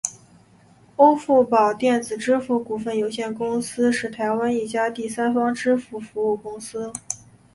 [0.95, 6.91] 欧付宝电子支付股份有限公司是台湾一家第三方支付服务公司。